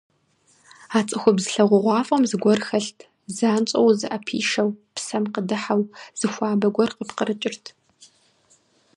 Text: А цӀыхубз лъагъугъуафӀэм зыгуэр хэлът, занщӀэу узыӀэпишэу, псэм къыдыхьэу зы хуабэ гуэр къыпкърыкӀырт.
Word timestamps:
А 0.97 0.99
цӀыхубз 1.07 1.45
лъагъугъуафӀэм 1.53 2.23
зыгуэр 2.29 2.59
хэлът, 2.67 2.99
занщӀэу 3.35 3.87
узыӀэпишэу, 3.89 4.69
псэм 4.95 5.23
къыдыхьэу 5.33 5.81
зы 6.19 6.27
хуабэ 6.33 6.67
гуэр 6.75 6.91
къыпкърыкӀырт. 6.97 7.65